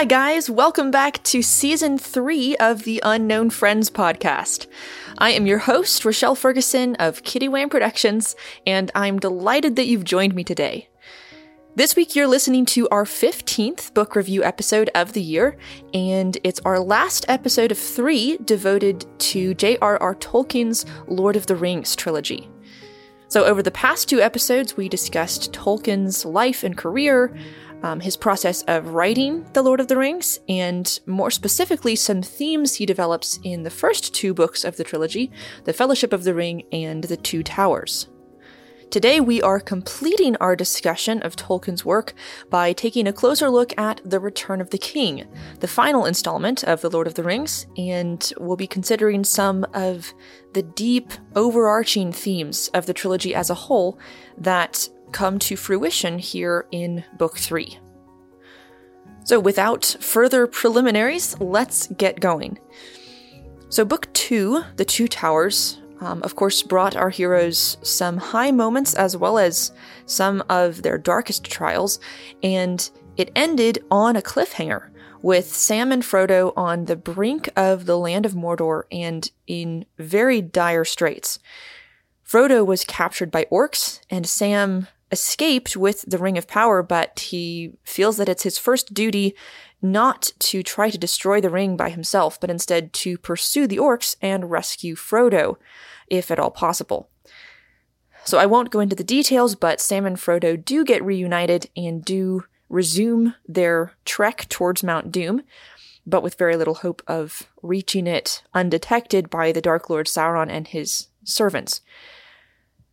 [0.00, 0.48] Hi, guys.
[0.48, 4.66] Welcome back to season three of the Unknown Friends podcast.
[5.18, 8.34] I am your host, Rochelle Ferguson of Kitty Wham Productions,
[8.66, 10.88] and I'm delighted that you've joined me today.
[11.74, 15.58] This week, you're listening to our 15th book review episode of the year,
[15.92, 20.14] and it's our last episode of three devoted to J.R.R.
[20.14, 22.48] Tolkien's Lord of the Rings trilogy.
[23.28, 27.36] So, over the past two episodes, we discussed Tolkien's life and career,
[27.82, 32.74] um, his process of writing The Lord of the Rings, and more specifically, some themes
[32.74, 35.30] he develops in the first two books of the trilogy
[35.64, 38.08] The Fellowship of the Ring and The Two Towers.
[38.90, 42.12] Today, we are completing our discussion of Tolkien's work
[42.50, 45.28] by taking a closer look at The Return of the King,
[45.60, 50.12] the final installment of The Lord of the Rings, and we'll be considering some of
[50.54, 53.96] the deep, overarching themes of the trilogy as a whole
[54.36, 57.78] that come to fruition here in Book 3.
[59.24, 62.58] So, without further preliminaries, let's get going.
[63.68, 68.94] So, Book 2, The Two Towers, um, of course, brought our heroes some high moments
[68.94, 69.72] as well as
[70.06, 72.00] some of their darkest trials,
[72.42, 74.88] and it ended on a cliffhanger
[75.22, 80.40] with Sam and Frodo on the brink of the land of Mordor and in very
[80.40, 81.38] dire straits.
[82.26, 87.72] Frodo was captured by orcs, and Sam escaped with the Ring of Power, but he
[87.84, 89.34] feels that it's his first duty
[89.82, 94.16] not to try to destroy the ring by himself, but instead to pursue the orcs
[94.20, 95.56] and rescue Frodo
[96.08, 97.08] if at all possible.
[98.24, 102.04] So I won't go into the details, but Sam and Frodo do get reunited and
[102.04, 105.42] do resume their trek towards Mount Doom,
[106.06, 110.68] but with very little hope of reaching it undetected by the Dark Lord Sauron and
[110.68, 111.80] his servants.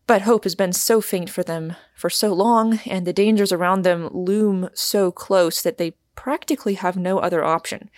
[0.07, 3.83] But hope has been so faint for them for so long, and the dangers around
[3.83, 7.89] them loom so close that they practically have no other option.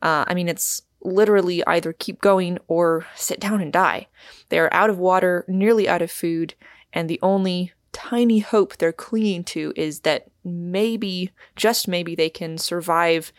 [0.00, 4.06] Uh, I mean, it's literally either keep going or sit down and die.
[4.50, 6.54] They are out of water, nearly out of food,
[6.92, 12.56] and the only tiny hope they're clinging to is that maybe, just maybe, they can
[12.56, 13.32] survive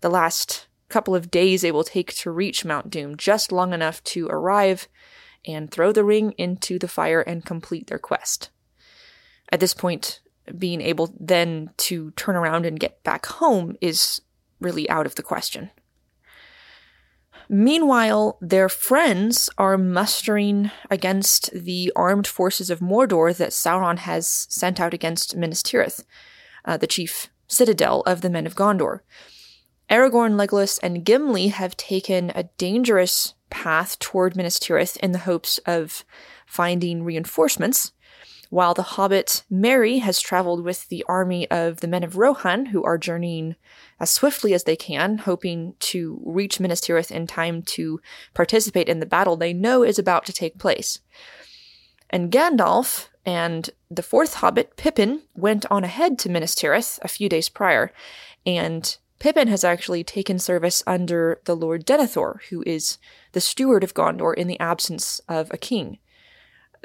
[0.00, 4.02] the last couple of days it will take to reach Mount Doom, just long enough
[4.04, 4.88] to arrive
[5.46, 8.50] and throw the ring into the fire and complete their quest.
[9.50, 10.20] At this point,
[10.56, 14.20] being able then to turn around and get back home is
[14.60, 15.70] really out of the question.
[17.48, 24.78] Meanwhile, their friends are mustering against the armed forces of Mordor that Sauron has sent
[24.78, 26.04] out against Minas Tirith,
[26.64, 29.00] uh, the chief citadel of the Men of Gondor.
[29.90, 35.58] Aragorn, Legolas, and Gimli have taken a dangerous path toward Minas Tirith in the hopes
[35.66, 36.04] of
[36.46, 37.92] finding reinforcements,
[38.50, 42.84] while the hobbit Merry has traveled with the army of the men of Rohan, who
[42.84, 43.56] are journeying
[43.98, 48.00] as swiftly as they can, hoping to reach Minas Tirith in time to
[48.32, 51.00] participate in the battle they know is about to take place.
[52.10, 57.28] And Gandalf and the fourth hobbit, Pippin, went on ahead to Minas Tirith a few
[57.28, 57.92] days prior,
[58.46, 62.98] and Pippin has actually taken service under the Lord Denethor, who is
[63.32, 65.98] the steward of Gondor in the absence of a king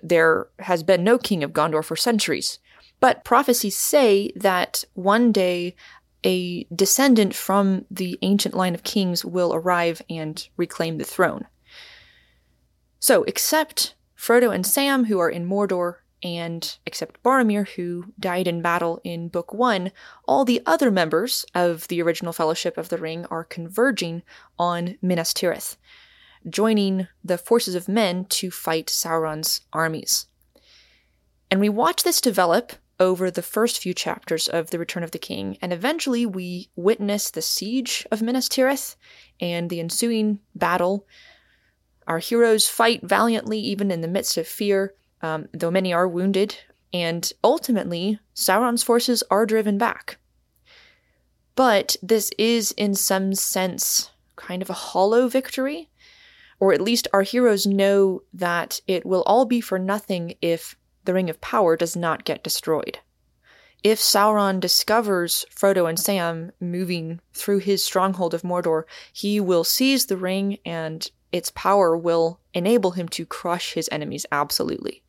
[0.01, 2.59] there has been no king of Gondor for centuries.
[2.99, 5.75] But prophecies say that one day
[6.23, 11.45] a descendant from the ancient line of kings will arrive and reclaim the throne.
[12.99, 18.61] So, except Frodo and Sam, who are in Mordor, and except Boromir, who died in
[18.61, 19.91] battle in Book One,
[20.27, 24.23] all the other members of the original Fellowship of the Ring are converging
[24.59, 25.77] on Minas Tirith
[26.47, 30.27] joining the forces of men to fight Sauron's armies.
[31.49, 35.19] And we watch this develop over the first few chapters of The Return of the
[35.19, 38.95] King, and eventually we witness the siege of Minas Tirith
[39.39, 41.05] and the ensuing battle.
[42.07, 46.57] Our heroes fight valiantly, even in the midst of fear, um, though many are wounded,
[46.93, 50.17] and ultimately, Sauron's forces are driven back.
[51.55, 55.89] But this is, in some sense, kind of a hollow victory
[56.59, 61.13] or at least our heroes know that it will all be for nothing if the
[61.13, 62.99] Ring of Power does not get destroyed.
[63.83, 68.83] If Sauron discovers Frodo and Sam moving through his stronghold of Mordor,
[69.13, 74.25] he will seize the ring and its power will enable him to crush his enemies
[74.31, 75.03] absolutely.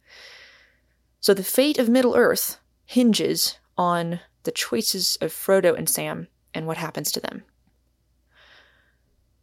[1.20, 6.66] So the fate of Middle Earth hinges on the choices of Frodo and Sam and
[6.66, 7.42] what happens to them.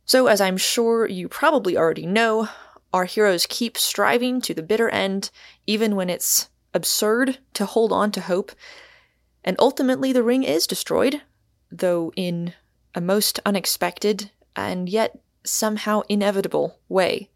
[0.05, 2.49] So, as I'm sure you probably already know,
[2.93, 5.31] our heroes keep striving to the bitter end,
[5.65, 8.51] even when it's absurd to hold on to hope.
[9.43, 11.21] And ultimately, the ring is destroyed,
[11.71, 12.53] though in
[12.95, 17.29] a most unexpected and yet somehow inevitable way.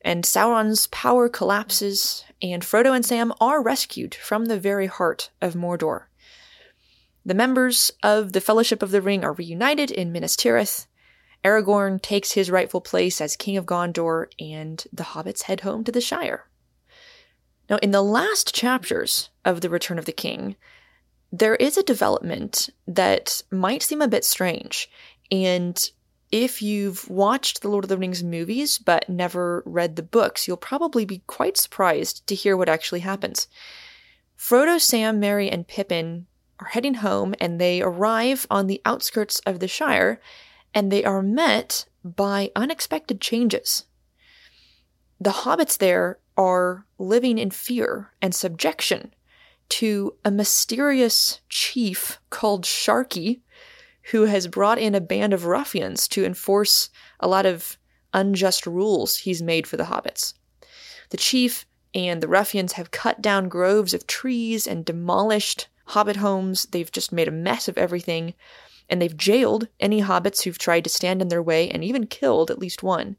[0.00, 5.54] And Sauron's power collapses, and Frodo and Sam are rescued from the very heart of
[5.54, 6.04] Mordor.
[7.24, 10.86] The members of the Fellowship of the Ring are reunited in Minas Tirith.
[11.44, 15.92] Aragorn takes his rightful place as King of Gondor, and the hobbits head home to
[15.92, 16.46] the Shire.
[17.70, 20.56] Now, in the last chapters of The Return of the King,
[21.30, 24.90] there is a development that might seem a bit strange.
[25.30, 25.90] And
[26.32, 30.56] if you've watched the Lord of the Rings movies but never read the books, you'll
[30.56, 33.46] probably be quite surprised to hear what actually happens.
[34.36, 36.26] Frodo, Sam, Merry, and Pippin
[36.58, 40.20] are heading home and they arrive on the outskirts of the Shire
[40.74, 43.84] and they are met by unexpected changes.
[45.20, 49.14] The hobbits there are living in fear and subjection
[49.68, 53.40] to a mysterious chief called Sharky,
[54.10, 56.90] who has brought in a band of ruffians to enforce
[57.20, 57.78] a lot of
[58.12, 60.34] unjust rules he's made for the hobbits.
[61.10, 66.64] The chief and the ruffians have cut down groves of trees and demolished hobbit homes.
[66.66, 68.34] They've just made a mess of everything,
[68.88, 72.50] and they've jailed any hobbits who've tried to stand in their way and even killed
[72.50, 73.16] at least one.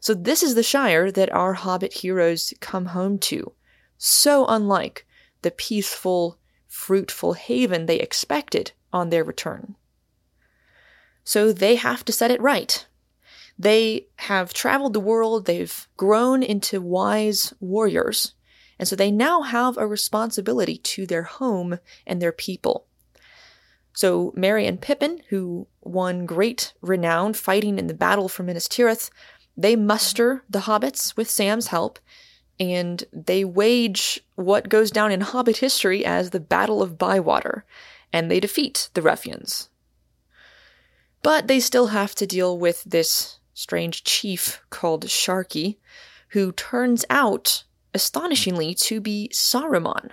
[0.00, 3.52] So, this is the Shire that our hobbit heroes come home to.
[4.06, 5.06] So unlike
[5.42, 6.38] the peaceful,
[6.68, 9.74] fruitful haven they expected on their return.
[11.24, 12.86] So they have to set it right.
[13.58, 18.34] They have traveled the world, they've grown into wise warriors,
[18.78, 22.86] and so they now have a responsibility to their home and their people.
[23.92, 29.10] So Merry and Pippin, who won great renown fighting in the battle for Minas Tirith,
[29.56, 32.00] they muster the hobbits with Sam's help
[32.58, 37.64] and they wage what goes down in Hobbit history as the Battle of Bywater,
[38.14, 39.68] and they defeat the ruffians.
[41.20, 45.78] But they still have to deal with this strange chief called Sharky,
[46.28, 50.10] who turns out, astonishingly, to be Saruman,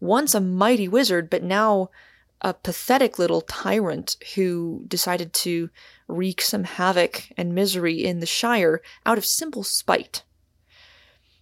[0.00, 1.90] once a mighty wizard, but now
[2.40, 5.68] a pathetic little tyrant who decided to
[6.08, 10.22] wreak some havoc and misery in the Shire out of simple spite.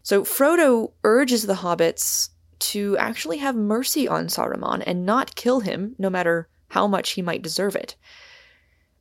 [0.03, 2.31] So Frodo urges the hobbits
[2.61, 7.23] to actually have mercy on Saruman and not kill him, no matter how much he
[7.23, 7.97] might deserve it.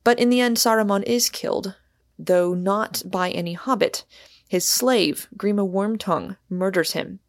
[0.02, 1.76] But in the end, Saruman is killed,
[2.18, 4.04] though not by any hobbit.
[4.48, 7.20] His slave, Grima Wormtongue, murders him.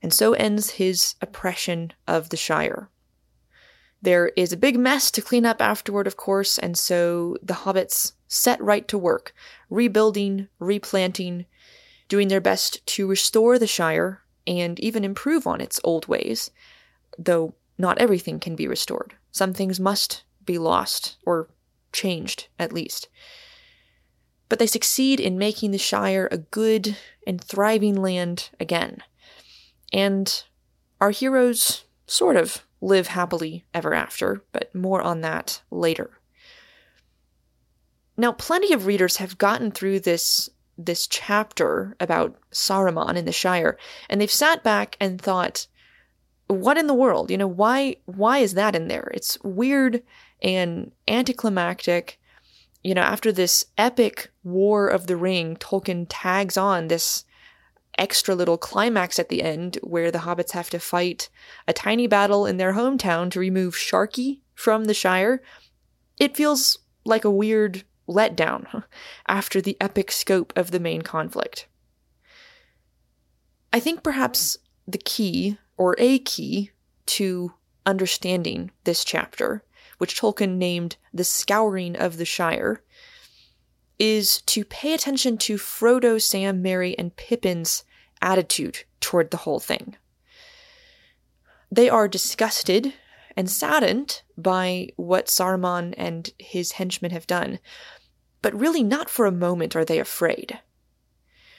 [0.00, 2.88] And so ends his oppression of the Shire.
[4.00, 8.12] There is a big mess to clean up afterward, of course, and so the hobbits
[8.28, 9.34] set right to work,
[9.68, 11.46] rebuilding, replanting,
[12.08, 16.50] doing their best to restore the Shire and even improve on its old ways,
[17.18, 19.14] though not everything can be restored.
[19.30, 21.48] Some things must be lost, or
[21.92, 23.08] changed at least.
[24.48, 26.96] But they succeed in making the Shire a good
[27.26, 29.02] and thriving land again.
[29.92, 30.42] And
[31.00, 36.18] our heroes sort of live happily ever after, but more on that later.
[38.16, 40.48] Now, plenty of readers have gotten through this
[40.78, 43.76] this chapter about Saruman in the Shire,
[44.08, 45.66] and they've sat back and thought,
[46.46, 47.30] what in the world?
[47.30, 49.10] You know, why why is that in there?
[49.12, 50.02] It's weird
[50.40, 52.18] and anticlimactic.
[52.82, 57.24] You know, after this epic War of the Ring, Tolkien tags on this
[57.98, 61.28] extra little climax at the end where the hobbits have to fight
[61.66, 65.42] a tiny battle in their hometown to remove Sharky from the Shire.
[66.18, 68.84] It feels like a weird letdown
[69.26, 71.66] after the epic scope of the main conflict.
[73.72, 76.70] I think perhaps the key, or a key,
[77.06, 77.52] to
[77.84, 79.62] understanding this chapter,
[79.98, 82.82] which Tolkien named The Scouring of the Shire,
[83.98, 87.84] is to pay attention to Frodo, Sam, Merry, and Pippin's
[88.22, 89.96] attitude toward the whole thing.
[91.70, 92.94] They are disgusted
[93.36, 97.58] and saddened by what Saruman and his henchmen have done,
[98.42, 100.60] but really not for a moment are they afraid.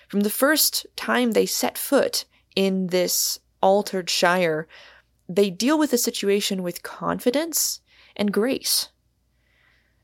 [0.07, 4.67] From the first time they set foot in this altered Shire,
[5.27, 7.81] they deal with the situation with confidence
[8.15, 8.89] and grace.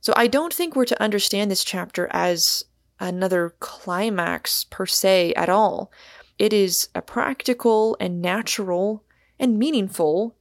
[0.02, 2.64] So I don't think we're to understand this chapter as
[3.00, 5.92] another climax per se at all.
[6.38, 9.04] It is a practical and natural
[9.40, 10.36] and meaningful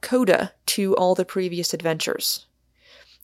[0.00, 2.46] coda to all the previous adventures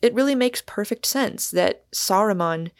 [0.02, 2.70] it really makes perfect sense that Saruman,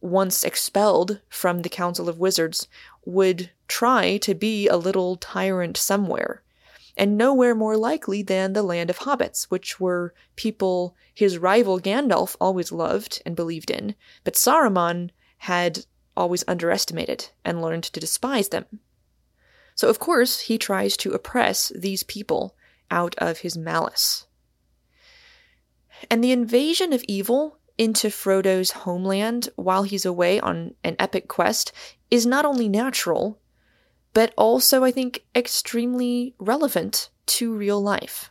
[0.00, 2.68] once expelled from the Council of Wizards,
[3.04, 6.42] would try to be a little tyrant somewhere.
[6.96, 12.36] and nowhere more likely than the land of hobbits, which were people his rival Gandalf
[12.40, 13.94] always loved and believed in,
[14.24, 15.84] but Saruman had
[16.16, 18.64] always underestimated and learned to despise them.
[19.74, 22.56] So, of course, he tries to oppress these people
[22.90, 24.25] out of his malice.
[26.10, 31.72] And the invasion of evil into Frodo's homeland while he's away on an epic quest
[32.10, 33.38] is not only natural,
[34.14, 38.30] but also, I think, extremely relevant to real life.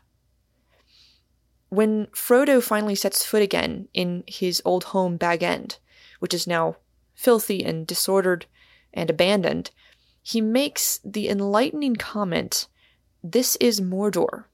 [1.69, 5.77] When Frodo finally sets foot again in his old home Bag End,
[6.19, 6.77] which is now
[7.13, 8.45] filthy and disordered
[8.93, 9.71] and abandoned,
[10.23, 12.67] he makes the enlightening comment
[13.23, 14.45] This is Mordor,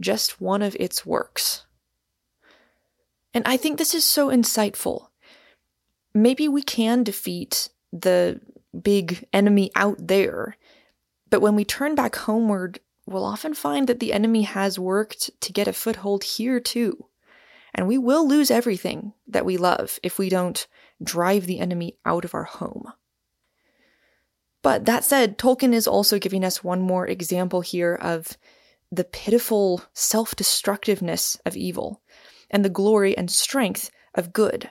[0.00, 1.66] just one of its works.
[3.34, 5.08] And I think this is so insightful.
[6.14, 8.40] Maybe we can defeat the
[8.80, 10.56] big enemy out there.
[11.28, 15.52] But when we turn back homeward, we'll often find that the enemy has worked to
[15.52, 17.06] get a foothold here too.
[17.74, 20.66] And we will lose everything that we love if we don't
[21.02, 22.92] drive the enemy out of our home.
[24.62, 28.38] But that said, Tolkien is also giving us one more example here of
[28.92, 32.00] the pitiful self destructiveness of evil
[32.54, 34.70] and the glory and strength of good.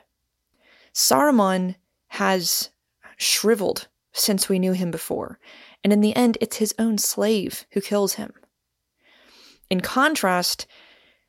[0.93, 1.75] Saruman
[2.07, 2.69] has
[3.17, 5.37] shriveled since we knew him before,
[5.83, 8.31] and in the end, it's his own slave who kills him.
[9.69, 10.65] In contrast,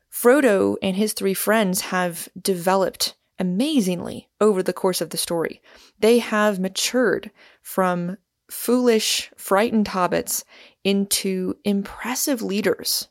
[0.08, 5.61] Frodo and his three friends have developed amazingly over the course of the story.
[5.99, 7.32] They have matured
[7.62, 8.16] from
[8.49, 10.44] foolish, frightened hobbits
[10.84, 13.08] into impressive leaders.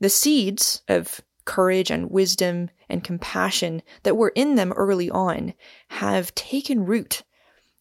[0.00, 5.54] The seeds of courage and wisdom and compassion that were in them early on
[5.88, 7.22] have taken root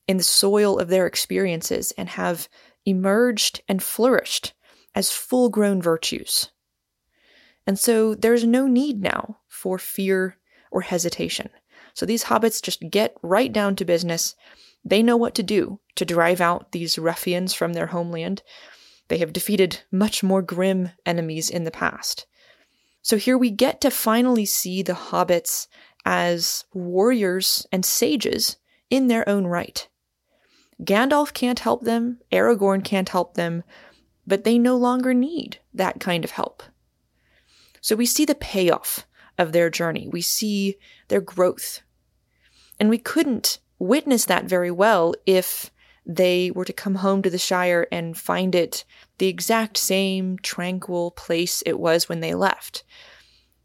[0.08, 2.50] in the soil of their experiences and have
[2.86, 4.54] emerged and flourished
[4.96, 6.52] as full grown virtues.
[7.68, 10.38] And so there's no need now for fear
[10.72, 11.50] or hesitation.
[11.94, 14.36] So these hobbits just get right down to business.
[14.84, 18.42] They know what to do to drive out these ruffians from their homeland.
[19.10, 22.26] They have defeated much more grim enemies in the past.
[23.02, 25.68] So here we get to finally see the hobbits
[26.06, 28.58] as warriors and sages
[28.90, 29.88] in their own right.
[30.84, 33.64] Gandalf can't help them, Aragorn can't help them,
[34.26, 36.64] but they no longer need that kind of help.
[37.82, 40.78] So we see the payoff of their journey, we see
[41.08, 41.82] their growth.
[42.80, 45.72] And we couldn't witness that very well if
[46.06, 48.86] they were to come home to the Shire and find it
[49.18, 52.84] the exact same tranquil place it was when they left.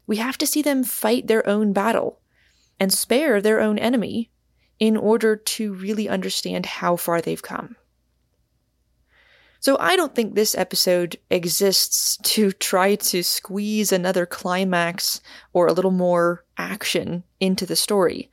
[0.05, 2.21] We have to see them fight their own battle
[2.79, 4.29] and spare their own enemy
[4.79, 7.75] in order to really understand how far they've come.
[9.59, 15.21] So I don't think this episode exists to try to squeeze another climax
[15.53, 18.29] or a little more action into the story.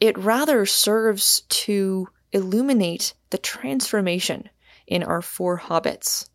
[0.00, 4.48] It rather serves to illuminate the transformation
[4.86, 6.28] in our four hobbits,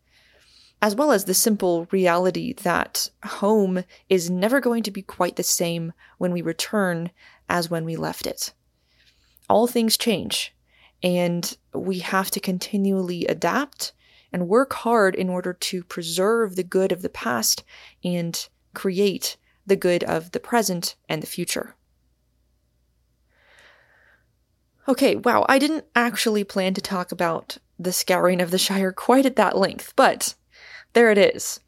[0.80, 5.42] as well as the simple reality that home is never going to be quite the
[5.42, 7.10] same when we return
[7.48, 8.52] as when we left it
[9.48, 10.54] all things change,
[11.02, 13.92] and we have to continually adapt
[14.32, 17.62] and work hard in order to preserve the good of the past
[18.02, 19.36] and create
[19.66, 21.76] the good of the present and the future.
[24.86, 29.24] Okay, wow, I didn't actually plan to talk about the scouring of the Shire quite
[29.24, 30.34] at that length, but
[30.92, 31.60] there it is.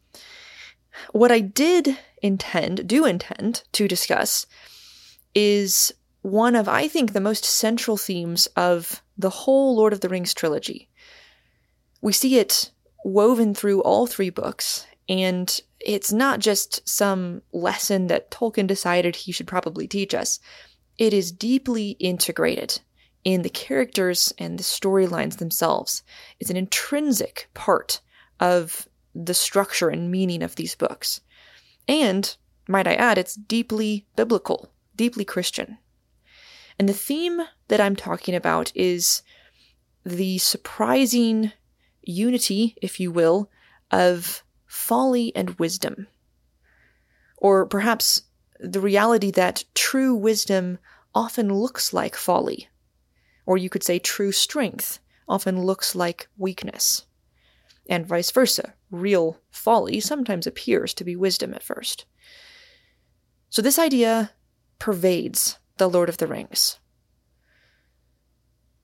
[1.12, 4.46] What I did intend, do intend to discuss,
[5.34, 10.10] is one of, I think, the most central themes of the whole Lord of the
[10.10, 10.90] Rings trilogy.
[12.02, 12.70] We see it
[13.02, 19.32] woven through all three books, and it's not just some lesson that Tolkien decided he
[19.32, 20.38] should probably teach us.
[20.98, 22.80] It is deeply integrated
[23.26, 26.04] in the characters and the storylines themselves.
[26.38, 28.00] It's an intrinsic part
[28.38, 31.20] of the structure and meaning of these books.
[31.88, 32.36] And,
[32.68, 35.78] might I add, it's deeply biblical, deeply Christian.
[36.78, 39.22] And the theme that I'm talking about is
[40.04, 41.50] the surprising
[42.02, 43.50] unity, if you will,
[43.90, 46.06] of folly and wisdom.
[47.38, 48.22] Or perhaps
[48.60, 50.78] the reality that true wisdom
[51.12, 52.68] often looks like folly.
[53.46, 54.98] Or you could say true strength
[55.28, 57.06] often looks like weakness.
[57.88, 58.74] And vice versa.
[58.90, 62.04] Real folly sometimes appears to be wisdom at first.
[63.48, 64.32] So this idea
[64.78, 66.78] pervades the Lord of the Rings.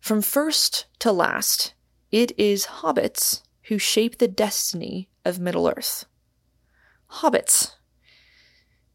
[0.01, 1.75] From first to last,
[2.11, 6.07] it is hobbits who shape the destiny of Middle Earth.
[7.11, 7.73] Hobbits.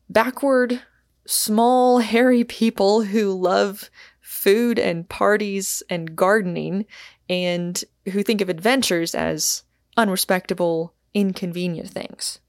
[0.10, 0.82] Backward,
[1.26, 3.90] small, hairy people who love
[4.28, 6.86] food and parties and gardening
[7.30, 9.64] and who think of adventures as
[9.96, 12.40] unrespectable, inconvenient things.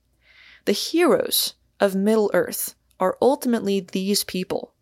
[0.65, 4.73] The heroes of Middle Earth are ultimately these people,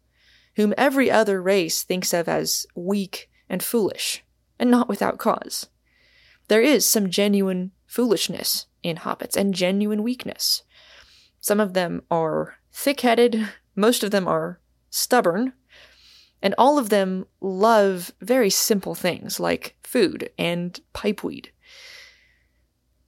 [0.56, 4.24] whom every other race thinks of as weak and foolish,
[4.58, 5.68] and not without cause.
[6.48, 10.63] There is some genuine foolishness in hobbits and genuine weakness.
[11.42, 15.54] Some of them are thick headed, most of them are stubborn,
[16.41, 21.48] and all of them love very simple things like food and pipeweed.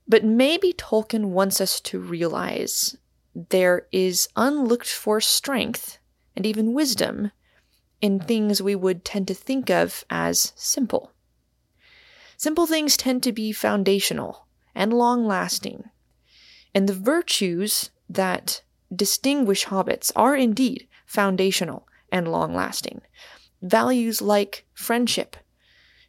[0.07, 2.98] But maybe Tolkien wants us to realize
[3.36, 6.00] there is unlooked for strength
[6.36, 7.31] and even wisdom
[8.01, 11.12] in things we would tend to think of as simple.
[12.38, 15.89] Simple things tend to be foundational and long lasting,
[16.74, 18.63] and the virtues that
[18.95, 23.01] distinguish hobbits are indeed foundational and long lasting.
[23.62, 25.36] Values like friendship,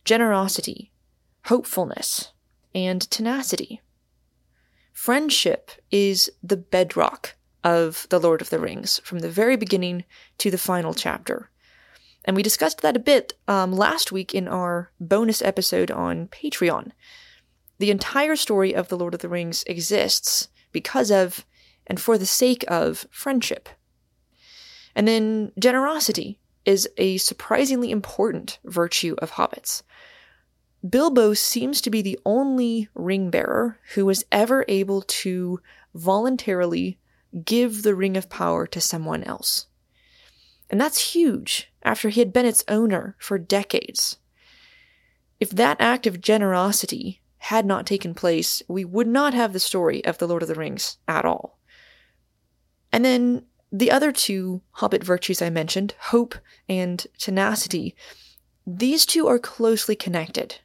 [0.05, 0.93] generosity,
[1.47, 2.33] hopefulness,
[2.75, 3.81] and tenacity.
[4.93, 10.05] Friendship is the bedrock of The Lord of the Rings from the very beginning
[10.39, 11.51] to the final chapter.
[12.25, 16.93] And we discussed that a bit um, last week in our bonus episode on Patreon.
[17.79, 21.47] The entire story of The Lord of the Rings exists because of
[21.87, 23.69] and for the sake of friendship.
[24.95, 29.83] And then generosity is a surprisingly important virtue of hobbits.
[30.89, 35.61] Bilbo seems to be the only ring bearer who was ever able to
[35.95, 36.99] voluntarily
[37.45, 39.67] give the ring of power to someone else.
[40.71, 44.17] And that's huge after he had been its owner for decades.
[45.39, 50.05] If that act of generosity had not taken place, we would not have the story
[50.05, 51.59] of The Lord of the Rings at all.
[52.93, 56.35] And then the other two Hobbit virtues I mentioned, hope
[56.69, 57.95] and tenacity,
[58.67, 60.57] these two are closely connected.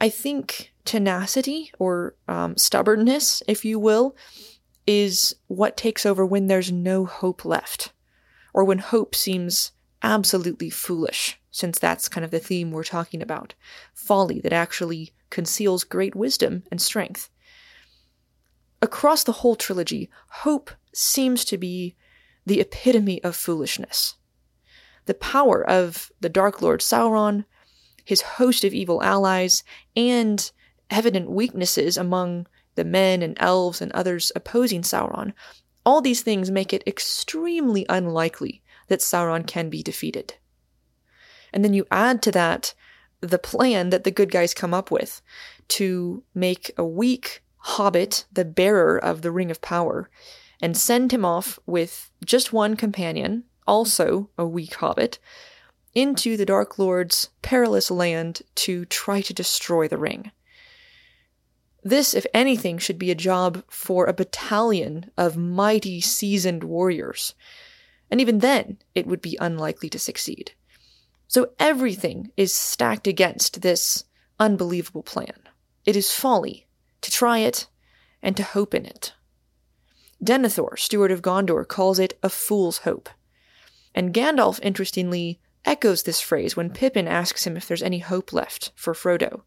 [0.00, 4.16] I think tenacity, or um, stubbornness, if you will,
[4.86, 7.92] is what takes over when there's no hope left,
[8.54, 13.54] or when hope seems absolutely foolish, since that's kind of the theme we're talking about
[13.92, 17.28] folly that actually conceals great wisdom and strength.
[18.80, 21.96] Across the whole trilogy, hope seems to be
[22.46, 24.16] the epitome of foolishness.
[25.06, 27.44] The power of the Dark Lord Sauron,
[28.04, 29.64] his host of evil allies,
[29.96, 30.50] and
[30.90, 35.32] evident weaknesses among the men and elves and others opposing Sauron,
[35.84, 40.34] all these things make it extremely unlikely that Sauron can be defeated.
[41.52, 42.74] And then you add to that
[43.20, 45.22] the plan that the good guys come up with
[45.68, 50.08] to make a weak hobbit the bearer of the Ring of Power
[50.60, 55.18] and send him off with just one companion, also a weak hobbit,
[55.94, 60.30] into the Dark Lord's perilous land to try to destroy the ring.
[61.82, 67.34] This, if anything, should be a job for a battalion of mighty, seasoned warriors.
[68.10, 70.52] And even then, it would be unlikely to succeed.
[71.28, 74.04] So everything is stacked against this
[74.38, 75.48] unbelievable plan.
[75.84, 76.66] It is folly
[77.00, 77.66] to try it
[78.22, 79.12] and to hope in it.
[80.22, 83.08] Denethor, steward of Gondor, calls it a fool's hope.
[83.94, 88.72] And Gandalf, interestingly, echoes this phrase when Pippin asks him if there's any hope left
[88.74, 89.42] for Frodo.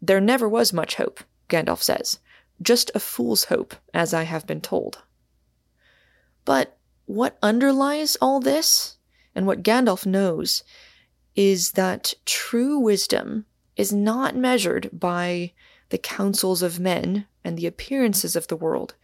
[0.00, 2.18] There never was much hope, Gandalf says.
[2.62, 5.02] Just a fool's hope, as I have been told.
[6.44, 8.96] But what underlies all this,
[9.34, 10.62] and what Gandalf knows,
[11.34, 15.52] is that true wisdom is not measured by
[15.88, 18.94] the counsels of men and the appearances of the world.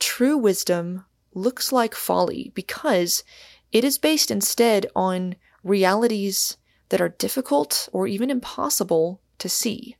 [0.00, 3.22] True wisdom looks like folly because
[3.70, 6.56] it is based instead on realities
[6.88, 9.96] that are difficult or even impossible to see.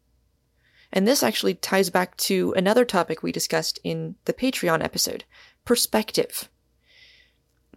[0.93, 5.25] And this actually ties back to another topic we discussed in the Patreon episode
[5.65, 6.49] perspective.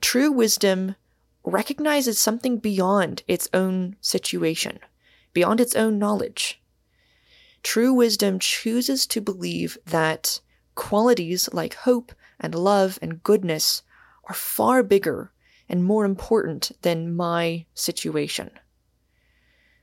[0.02, 0.96] True wisdom
[1.44, 4.80] recognizes something beyond its own situation,
[5.34, 6.62] beyond its own knowledge.
[7.62, 10.40] True wisdom chooses to believe that
[10.76, 13.84] qualities like hope and love and goodness
[14.26, 15.32] are far bigger
[15.70, 18.52] and more important than my situation.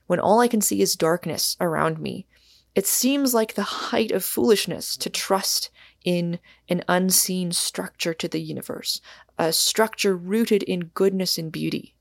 [0.06, 2.26] When all I can see is darkness around me,
[2.74, 5.70] it seems like the height of foolishness to trust
[6.04, 9.00] in an unseen structure to the universe,
[9.38, 11.94] a structure rooted in goodness and beauty.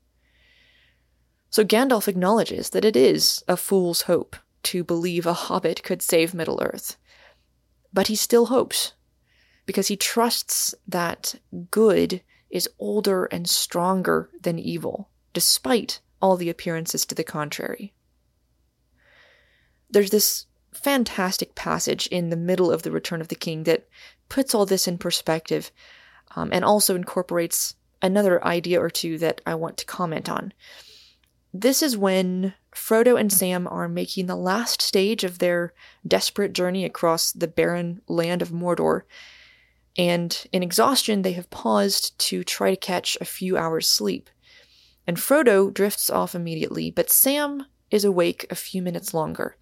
[1.50, 6.32] So Gandalf acknowledges that it is a fool's hope to believe a hobbit could save
[6.32, 6.96] Middle Earth.
[7.92, 8.92] But he still hopes,
[9.66, 11.34] because he trusts that
[11.70, 17.92] good is older and stronger than evil, despite all the appearances to the contrary.
[19.88, 23.88] There's this fantastic passage in the middle of The Return of the King that
[24.28, 25.72] puts all this in perspective
[26.36, 30.52] um, and also incorporates another idea or two that I want to comment on.
[31.52, 35.74] This is when Frodo and Sam are making the last stage of their
[36.06, 39.02] desperate journey across the barren land of Mordor,
[39.98, 44.30] and in exhaustion, they have paused to try to catch a few hours' sleep.
[45.06, 49.56] And Frodo drifts off immediately, but Sam is awake a few minutes longer.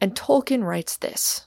[0.00, 1.46] And Tolkien writes this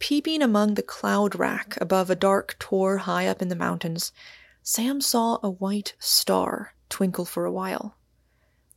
[0.00, 4.10] Peeping among the cloud rack above a dark tor high up in the mountains,
[4.62, 7.96] Sam saw a white star twinkle for a while.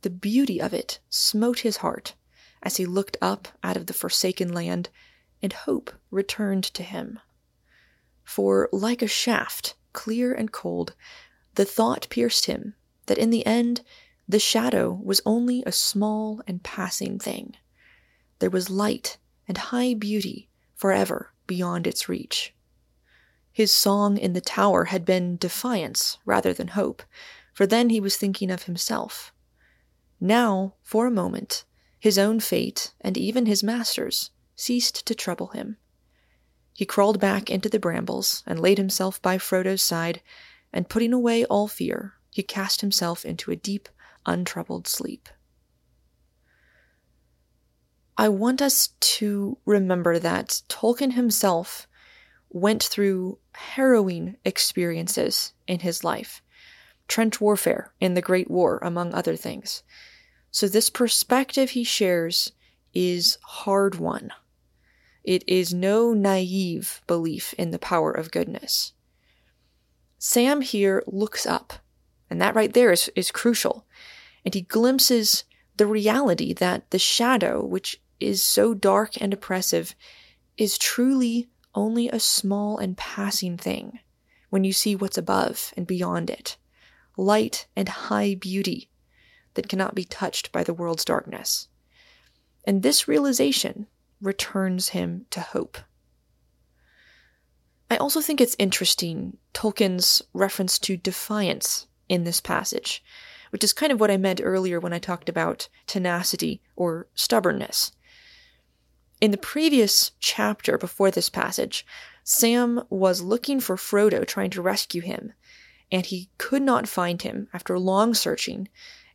[0.04, 2.12] The beauty of it smote his heart
[2.62, 4.90] as he looked up out of the forsaken land,
[5.40, 7.20] and hope returned to him.
[8.22, 10.94] For, like a shaft, clear and cold,
[11.54, 12.74] the thought pierced him
[13.06, 13.80] that in the end
[14.28, 17.56] the shadow was only a small and passing thing.
[18.40, 19.16] There was light
[19.48, 22.54] and high beauty forever beyond its reach.
[23.50, 27.02] His song in the tower had been defiance rather than hope,
[27.54, 29.32] for then he was thinking of himself.
[30.20, 31.64] Now, for a moment,
[31.98, 35.78] his own fate and even his master's ceased to trouble him.
[36.72, 40.22] He crawled back into the brambles and laid himself by Frodo's side,
[40.72, 43.88] and putting away all fear, he cast himself into a deep,
[44.26, 45.28] untroubled sleep.
[48.16, 51.88] I want us to remember that Tolkien himself
[52.48, 56.42] went through harrowing experiences in his life
[57.08, 59.82] trench warfare in the Great War, among other things.
[60.50, 62.52] So, this perspective he shares
[62.92, 64.30] is hard won.
[65.24, 68.92] It is no naive belief in the power of goodness.
[70.18, 71.74] Sam here looks up,
[72.30, 73.86] and that right there is, is crucial.
[74.44, 75.44] And he glimpses
[75.76, 79.94] the reality that the shadow, which is so dark and oppressive,
[80.56, 83.98] is truly only a small and passing thing
[84.50, 86.56] when you see what's above and beyond it
[87.16, 88.90] light and high beauty
[89.54, 91.68] that cannot be touched by the world's darkness.
[92.64, 93.86] And this realization
[94.20, 95.78] returns him to hope.
[97.90, 103.04] I also think it's interesting Tolkien's reference to defiance in this passage,
[103.50, 107.92] which is kind of what I meant earlier when I talked about tenacity or stubbornness.
[109.20, 111.86] In the previous chapter before this passage,
[112.24, 115.34] Sam was looking for Frodo, trying to rescue him,
[115.90, 118.68] and he could not find him after long searching,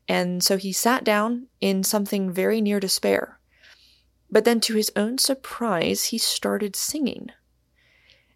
[0.08, 3.40] and so he sat down in something very near despair.
[4.32, 7.30] But then, to his own surprise, he started singing.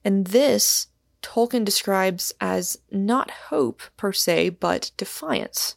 [0.03, 0.87] And this
[1.21, 5.75] Tolkien describes as not hope per se, but defiance.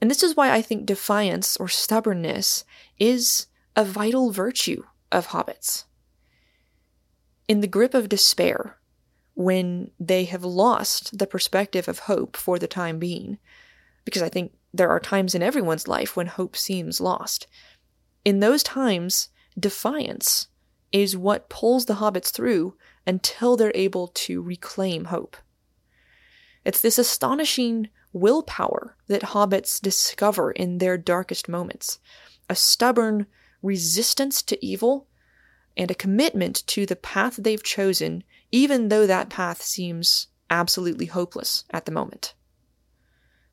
[0.00, 2.64] And this is why I think defiance or stubbornness
[2.98, 5.84] is a vital virtue of hobbits.
[7.48, 8.78] In the grip of despair,
[9.40, 13.38] when they have lost the perspective of hope for the time being,
[14.04, 17.46] because I think there are times in everyone's life when hope seems lost.
[18.22, 20.48] In those times, defiance
[20.92, 22.76] is what pulls the hobbits through
[23.06, 25.38] until they're able to reclaim hope.
[26.62, 31.98] It's this astonishing willpower that hobbits discover in their darkest moments
[32.50, 33.24] a stubborn
[33.62, 35.06] resistance to evil
[35.78, 41.64] and a commitment to the path they've chosen, even though that path seems absolutely hopeless
[41.70, 42.34] at the moment.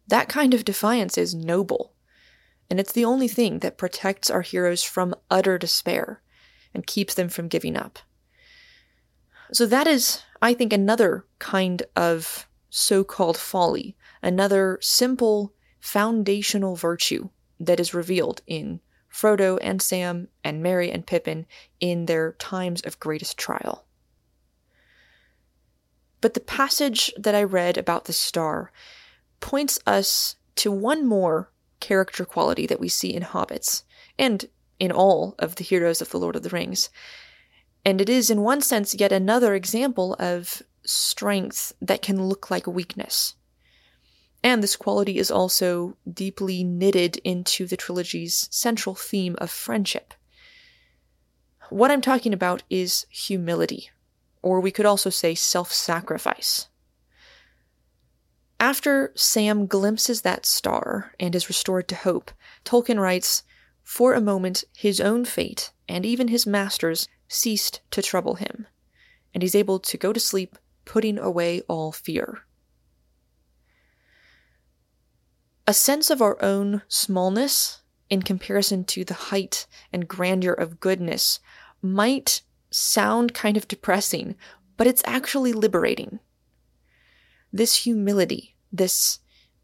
[0.07, 1.93] That kind of defiance is noble
[2.69, 6.21] and it's the only thing that protects our heroes from utter despair
[6.73, 7.99] and keeps them from giving up.
[9.53, 17.29] So, that is, I think, another kind of so called folly, another simple foundational virtue
[17.60, 21.45] that is revealed in Frodo and Sam and Merry and Pippin
[21.79, 23.87] in their times of greatest trial.
[26.21, 28.71] But the passage that I read about the star
[29.39, 33.84] points us to one more character quality that we see in hobbits
[34.17, 34.45] and
[34.80, 36.89] in all of the heroes of the Lord of the Rings.
[37.86, 42.67] And it is, in one sense, yet another example of strength that can look like
[42.67, 43.36] weakness.
[44.43, 50.13] And this quality is also deeply knitted into the trilogy's central theme of friendship.
[51.69, 53.89] What I'm talking about is humility,
[54.41, 56.67] or we could also say self sacrifice.
[58.60, 62.32] After Sam glimpses that star and is restored to hope,
[62.65, 63.43] Tolkien writes,
[63.84, 68.65] For a moment, his own fate, and even his master's, ceased to trouble him,
[69.34, 72.43] and he's able to go to sleep, putting away all fear.
[75.67, 81.39] A sense of our own smallness in comparison to the height and grandeur of goodness
[81.82, 84.36] might sound kind of depressing,
[84.75, 86.19] but it's actually liberating.
[87.51, 89.19] This humility, this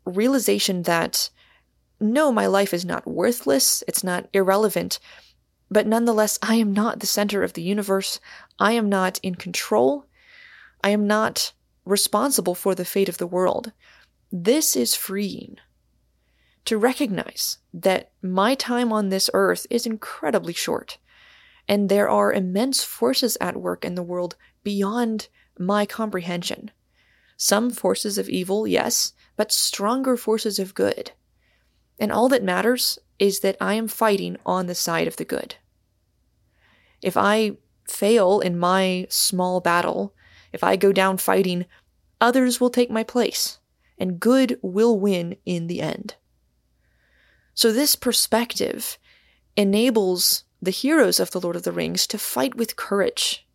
[0.05, 1.29] realization that
[1.99, 4.99] no, my life is not worthless, it's not irrelevant,
[5.73, 8.19] but nonetheless, I am not the center of the universe.
[8.59, 10.05] I am not in control.
[10.83, 13.71] I am not responsible for the fate of the world.
[14.31, 15.57] This is freeing.
[16.65, 20.97] To recognize that my time on this earth is incredibly short,
[21.67, 26.71] and there are immense forces at work in the world beyond my comprehension.
[27.37, 31.11] Some forces of evil, yes, but stronger forces of good.
[31.99, 35.55] And all that matters is that I am fighting on the side of the good.
[37.01, 40.13] If I fail in my small battle,
[40.51, 41.65] if I go down fighting,
[42.21, 43.59] others will take my place,
[43.97, 46.15] and good will win in the end.
[47.53, 48.97] So, this perspective
[49.55, 53.45] enables the heroes of The Lord of the Rings to fight with courage,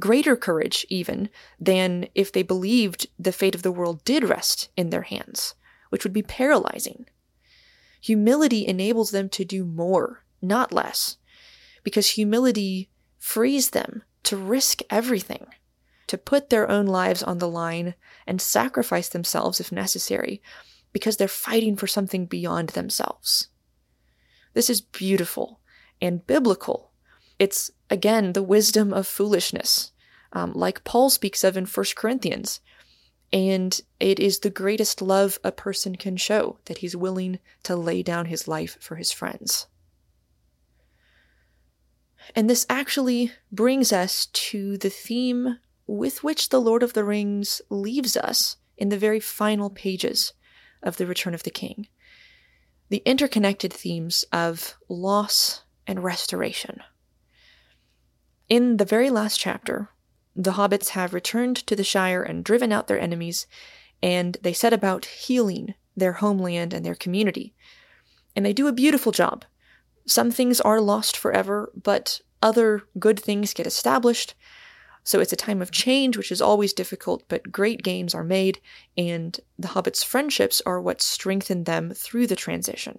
[0.00, 4.90] greater courage even than if they believed the fate of the world did rest in
[4.90, 5.54] their hands,
[5.90, 7.06] which would be paralyzing.
[8.00, 11.18] Humility enables them to do more, not less,
[11.84, 15.46] because humility frees them to risk everything,
[16.08, 17.94] to put their own lives on the line
[18.26, 20.42] and sacrifice themselves if necessary,
[20.92, 23.48] because they're fighting for something beyond themselves.
[24.52, 25.60] This is beautiful
[26.00, 26.92] and biblical.
[27.38, 29.92] It's, again, the wisdom of foolishness,
[30.32, 32.60] um, like Paul speaks of in 1 Corinthians.
[33.32, 38.02] And it is the greatest love a person can show that he's willing to lay
[38.02, 39.66] down his life for his friends.
[42.34, 47.60] And this actually brings us to the theme with which The Lord of the Rings
[47.68, 50.32] leaves us in the very final pages
[50.82, 51.88] of The Return of the King
[52.88, 56.82] the interconnected themes of loss and restoration.
[58.48, 59.90] In the very last chapter,
[60.34, 63.46] the hobbits have returned to the Shire and driven out their enemies,
[64.02, 67.54] and they set about healing their homeland and their community.
[68.34, 69.44] And they do a beautiful job.
[70.06, 74.34] Some things are lost forever, but other good things get established.
[75.02, 78.60] So it's a time of change, which is always difficult, but great gains are made,
[78.96, 82.98] and the hobbits' friendships are what strengthen them through the transition.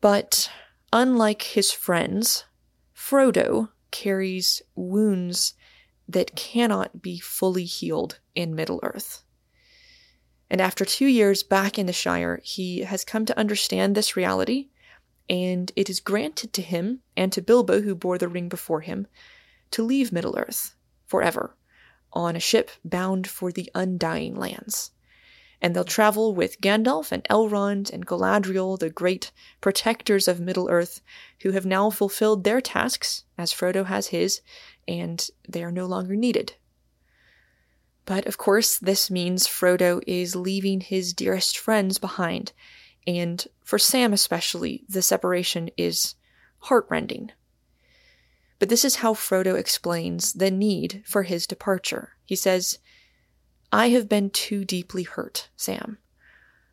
[0.00, 0.50] But
[0.92, 2.44] unlike his friends,
[2.94, 5.54] Frodo carries wounds
[6.08, 9.22] that cannot be fully healed in Middle Earth.
[10.50, 14.70] And after two years back in the Shire, he has come to understand this reality,
[15.28, 19.06] and it is granted to him and to Bilbo, who bore the ring before him,
[19.72, 20.74] to leave Middle Earth
[21.06, 21.54] forever
[22.12, 24.92] on a ship bound for the Undying Lands
[25.60, 31.00] and they'll travel with Gandalf and Elrond and Galadriel, the great protectors of Middle Earth,
[31.42, 34.40] who have now fulfilled their tasks, as Frodo has his,
[34.86, 36.54] and they are no longer needed.
[38.04, 42.52] But of course, this means Frodo is leaving his dearest friends behind,
[43.06, 46.14] and for Sam especially, the separation is
[46.60, 47.32] heartrending.
[48.58, 52.14] But this is how Frodo explains the need for his departure.
[52.24, 52.78] He says,
[53.72, 55.98] I have been too deeply hurt, Sam.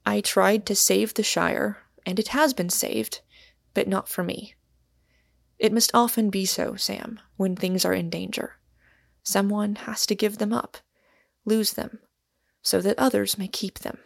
[0.06, 3.22] I tried to save the Shire, and it has been saved,
[3.74, 4.56] but not for me.
[5.60, 8.58] It must often be so, Sam, when things are in danger.
[9.24, 10.78] Someone has to give them up,
[11.44, 12.00] lose them,
[12.62, 13.98] so that others may keep them.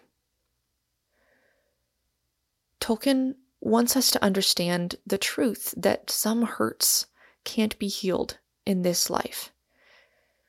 [2.80, 7.08] Tolkien wants us to understand the truth that some hurts
[7.44, 9.52] can't be healed in this life.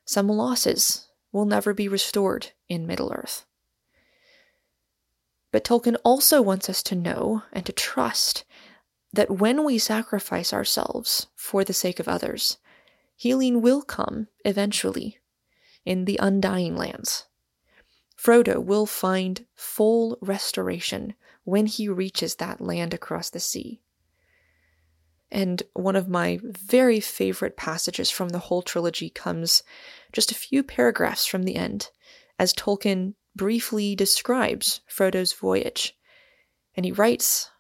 [0.05, 3.47] Some losses will never be restored in Middle Earth.
[5.53, 8.45] But Tolkien also wants us to know and to trust
[9.13, 12.59] that when we sacrifice ourselves for the sake of others,
[13.17, 15.19] healing will come eventually
[15.85, 17.27] in the Undying Lands.
[18.17, 21.15] Frodo will find full restoration
[21.45, 23.81] when he reaches that land across the sea.
[25.31, 29.63] And one of my very favorite passages from the whole trilogy comes
[30.13, 31.91] just a few paragraphs from the end,
[32.39, 35.97] as Tolkien briefly describes Frodo's voyage.
[36.75, 37.51] And he writes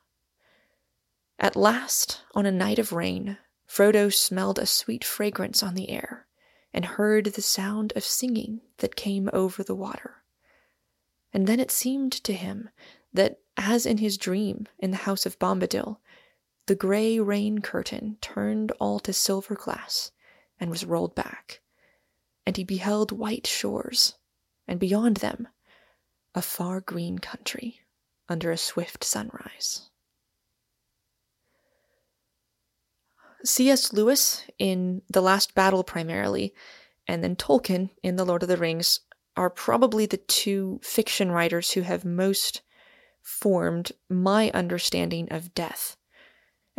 [1.39, 6.27] At last, on a night of rain, Frodo smelled a sweet fragrance on the air,
[6.73, 10.25] and heard the sound of singing that came over the water.
[11.33, 12.71] And then it seemed to him
[13.13, 15.99] that, as in his dream in the house of Bombadil,
[16.71, 20.13] the gray rain curtain turned all to silver glass
[20.61, 21.63] and was rolled back,
[22.47, 24.15] and he beheld white shores,
[24.69, 25.49] and beyond them,
[26.33, 27.81] a far green country
[28.29, 29.91] under a swift sunrise.
[33.45, 33.93] C.S.
[33.93, 36.55] Lewis, in The Last Battle primarily,
[37.05, 39.01] and then Tolkien in The Lord of the Rings,
[39.37, 42.63] are probably the two fiction writers who have most
[43.21, 45.97] formed my understanding of death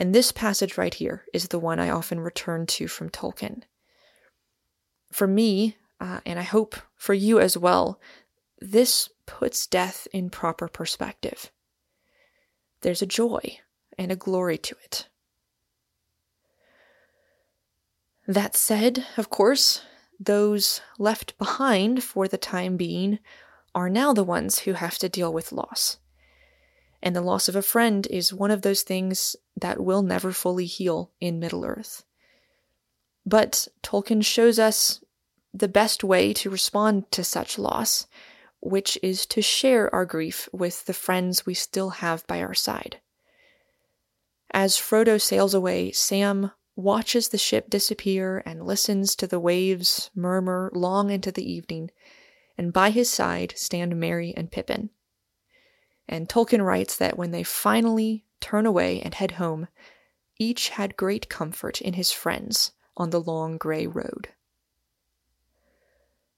[0.01, 3.61] and this passage right here is the one I often return to from Tolkien.
[5.11, 7.99] For me, uh, and I hope for you as well,
[8.59, 11.51] this puts death in proper perspective.
[12.81, 13.59] There's a joy
[13.95, 15.07] and a glory to it.
[18.27, 19.83] That said, of course,
[20.19, 23.19] those left behind for the time being
[23.75, 25.99] are now the ones who have to deal with loss.
[27.03, 30.65] And the loss of a friend is one of those things that will never fully
[30.65, 32.03] heal in Middle Earth.
[33.25, 35.03] But Tolkien shows us
[35.53, 38.07] the best way to respond to such loss,
[38.61, 42.99] which is to share our grief with the friends we still have by our side.
[44.51, 50.71] As Frodo sails away, Sam watches the ship disappear and listens to the waves murmur
[50.73, 51.91] long into the evening,
[52.57, 54.89] and by his side stand Merry and Pippin.
[56.11, 59.69] And Tolkien writes that when they finally turn away and head home,
[60.37, 64.27] each had great comfort in his friends on the long gray road.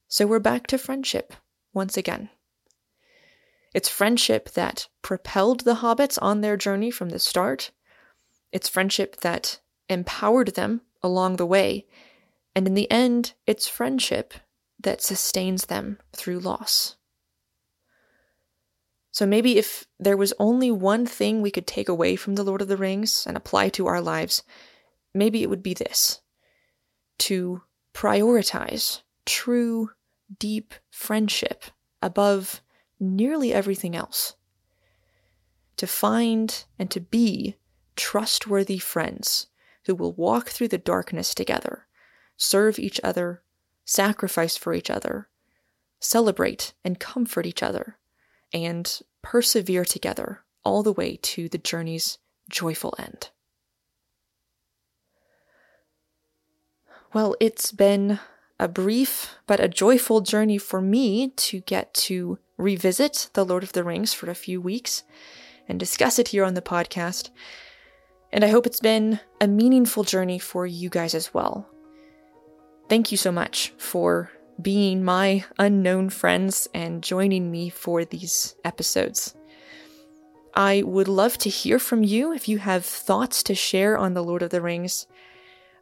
[0.07, 1.33] So we're back to friendship
[1.73, 2.29] once again.
[3.73, 7.71] It's friendship that propelled the hobbits on their journey from the start.
[8.51, 9.59] It's friendship that
[9.89, 11.87] empowered them along the way.
[12.55, 14.35] And in the end, it's friendship
[14.79, 16.97] that sustains them through loss.
[19.13, 22.63] So maybe if there was only one thing we could take away from The Lord
[22.63, 24.41] of the Rings and apply to our lives,
[25.13, 26.21] maybe it would be this
[27.19, 27.61] to
[27.93, 29.91] prioritize true,
[30.39, 31.65] deep friendship
[32.01, 32.61] above
[32.99, 34.35] nearly everything else.
[35.77, 37.55] To find and to be
[37.95, 39.45] trustworthy friends
[39.85, 41.85] who will walk through the darkness together,
[42.35, 43.43] serve each other,
[43.85, 45.29] sacrifice for each other,
[45.99, 47.99] celebrate and comfort each other
[48.53, 52.17] and persevere together all the way to the journey's
[52.49, 53.29] joyful end.
[57.13, 58.19] Well, it's been
[58.59, 63.73] a brief but a joyful journey for me to get to revisit The Lord of
[63.73, 65.03] the Rings for a few weeks
[65.67, 67.29] and discuss it here on the podcast.
[68.31, 71.69] And I hope it's been a meaningful journey for you guys as well.
[72.89, 79.35] Thank you so much for being my unknown friends and joining me for these episodes.
[80.53, 84.23] I would love to hear from you if you have thoughts to share on The
[84.23, 85.07] Lord of the Rings.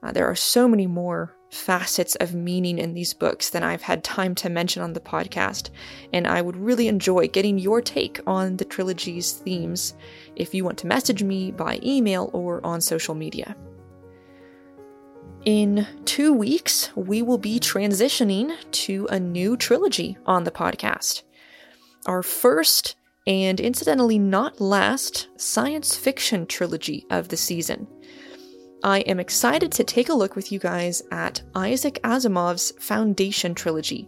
[0.02, 4.04] Uh, there are so many more facets of meaning in these books than I've had
[4.04, 5.70] time to mention on the podcast,
[6.14, 9.94] and I would really enjoy getting your take on the trilogy's themes
[10.38, 13.56] if you want to message me by email or on social media.
[15.46, 21.24] In two weeks, we will be transitioning to a new trilogy on the podcast.
[22.06, 27.88] Our first, and incidentally not last, science fiction trilogy of the season.
[28.84, 34.08] I am excited to take a look with you guys at Isaac Asimov's Foundation trilogy,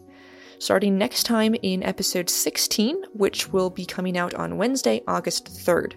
[0.59, 5.93] starting next time in episode 16, which will be coming out on Wednesday, August 3rd.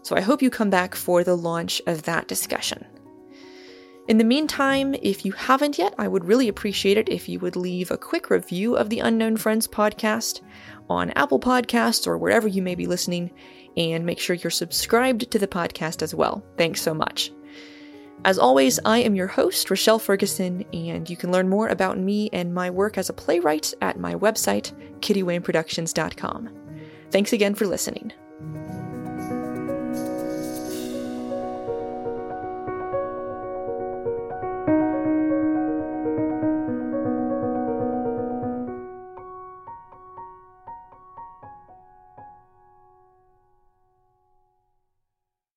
[0.00, 2.86] So I hope you come back for the launch of that discussion.
[4.08, 7.56] In the meantime, if you haven't yet, I would really appreciate it if you would
[7.56, 10.42] leave a quick review of the Unknown Friends podcast
[10.88, 13.32] on Apple Podcasts or wherever you may be listening,
[13.76, 16.44] and make sure you're subscribed to the podcast as well.
[16.56, 17.32] Thanks so much.
[18.24, 22.30] As always, I am your host, Rochelle Ferguson, and you can learn more about me
[22.32, 26.48] and my work as a playwright at my website, kittywayneproductions.com.
[27.10, 28.12] Thanks again for listening.